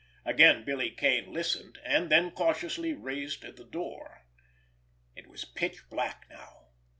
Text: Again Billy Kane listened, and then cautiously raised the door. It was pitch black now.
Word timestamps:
Again 0.25 0.63
Billy 0.65 0.89
Kane 0.89 1.31
listened, 1.31 1.77
and 1.83 2.09
then 2.09 2.31
cautiously 2.31 2.91
raised 2.91 3.43
the 3.43 3.63
door. 3.63 4.23
It 5.15 5.27
was 5.27 5.45
pitch 5.45 5.87
black 5.91 6.25
now. 6.27 6.69